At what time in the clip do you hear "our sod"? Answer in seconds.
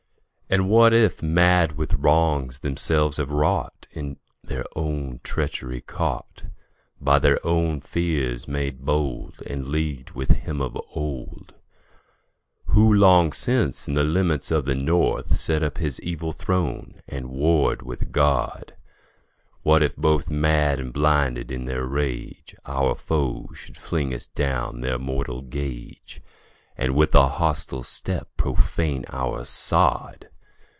29.07-30.27